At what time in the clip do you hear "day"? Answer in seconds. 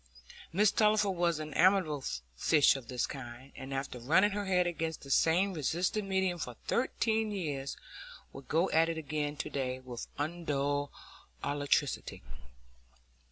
9.51-9.79